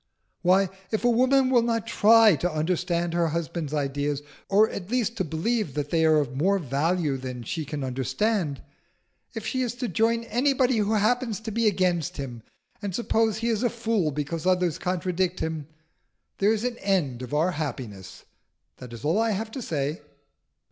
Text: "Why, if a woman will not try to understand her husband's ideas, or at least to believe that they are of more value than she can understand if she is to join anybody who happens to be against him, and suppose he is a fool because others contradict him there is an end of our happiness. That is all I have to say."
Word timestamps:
"Why, 0.41 0.69
if 0.89 1.03
a 1.05 1.09
woman 1.11 1.51
will 1.51 1.61
not 1.61 1.85
try 1.85 2.35
to 2.37 2.51
understand 2.51 3.13
her 3.13 3.27
husband's 3.27 3.71
ideas, 3.71 4.23
or 4.49 4.67
at 4.67 4.89
least 4.89 5.15
to 5.17 5.23
believe 5.23 5.75
that 5.75 5.91
they 5.91 6.03
are 6.05 6.17
of 6.17 6.35
more 6.35 6.57
value 6.57 7.17
than 7.17 7.43
she 7.43 7.65
can 7.65 7.83
understand 7.83 8.63
if 9.35 9.45
she 9.45 9.61
is 9.61 9.75
to 9.75 9.87
join 9.87 10.23
anybody 10.23 10.77
who 10.77 10.93
happens 10.93 11.39
to 11.41 11.51
be 11.51 11.67
against 11.67 12.17
him, 12.17 12.41
and 12.81 12.95
suppose 12.95 13.37
he 13.37 13.49
is 13.49 13.61
a 13.61 13.69
fool 13.69 14.09
because 14.09 14.47
others 14.47 14.79
contradict 14.79 15.39
him 15.39 15.67
there 16.39 16.51
is 16.51 16.63
an 16.63 16.77
end 16.79 17.21
of 17.21 17.35
our 17.35 17.51
happiness. 17.51 18.25
That 18.77 18.93
is 18.93 19.05
all 19.05 19.19
I 19.19 19.29
have 19.33 19.51
to 19.51 19.61
say." 19.61 20.01